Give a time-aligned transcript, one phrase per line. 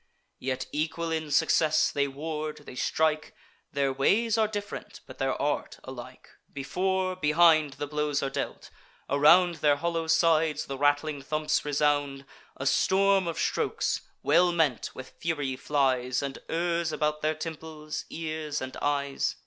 [0.39, 3.35] Yet equal in success, they ward, they strike;
[3.71, 6.27] Their ways are diff'rent, but their art alike.
[6.51, 8.71] Before, behind, the blows are dealt;
[9.11, 12.25] around Their hollow sides the rattling thumps resound.
[12.57, 18.59] A storm of strokes, well meant, with fury flies, And errs about their temples, ears,
[18.59, 19.35] and eyes.